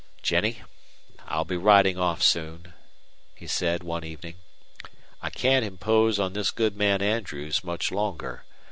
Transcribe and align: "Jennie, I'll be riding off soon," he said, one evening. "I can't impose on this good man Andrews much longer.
"Jennie, 0.23 0.63
I'll 1.27 1.45
be 1.45 1.55
riding 1.57 1.95
off 1.99 2.23
soon," 2.23 2.73
he 3.35 3.45
said, 3.45 3.83
one 3.83 4.03
evening. 4.03 4.37
"I 5.21 5.29
can't 5.29 5.63
impose 5.63 6.19
on 6.19 6.33
this 6.33 6.49
good 6.49 6.75
man 6.75 7.03
Andrews 7.03 7.63
much 7.63 7.91
longer. 7.91 8.43